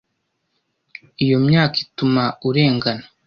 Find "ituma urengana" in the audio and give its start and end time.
1.85-3.05